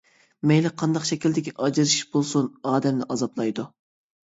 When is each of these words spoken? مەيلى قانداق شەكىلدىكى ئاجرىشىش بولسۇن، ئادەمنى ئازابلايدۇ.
مەيلى 0.51 0.71
قانداق 0.81 1.05
شەكىلدىكى 1.09 1.53
ئاجرىشىش 1.67 2.09
بولسۇن، 2.17 2.51
ئادەمنى 2.73 3.09
ئازابلايدۇ. 3.17 3.71